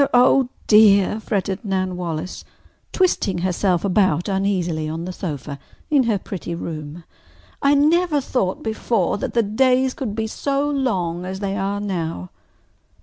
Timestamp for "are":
11.55-11.79